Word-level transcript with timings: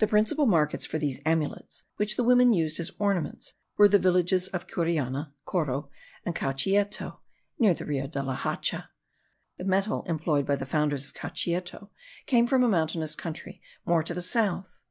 The 0.00 0.06
principal 0.06 0.44
markets 0.44 0.84
for 0.84 0.98
these 0.98 1.18
amulets, 1.24 1.84
which 1.96 2.16
the 2.16 2.22
women 2.22 2.52
used 2.52 2.78
as 2.78 2.90
ornaments, 2.98 3.54
were 3.78 3.88
the 3.88 3.98
villages 3.98 4.48
of 4.48 4.66
Curiana 4.66 5.32
(Coro) 5.46 5.88
and 6.26 6.36
Cauchieto 6.36 7.20
(Near 7.58 7.72
the 7.72 7.86
Rio 7.86 8.06
la 8.16 8.34
Hacha). 8.34 8.90
The 9.56 9.64
metal 9.64 10.02
employed 10.06 10.44
by 10.44 10.56
the 10.56 10.66
founders 10.66 11.06
of 11.06 11.14
Cauchieto 11.14 11.88
came 12.26 12.46
from 12.46 12.64
a 12.64 12.68
mountainous 12.68 13.14
country 13.14 13.62
more 13.86 14.02
to 14.02 14.12
the 14.12 14.20
south. 14.20 14.82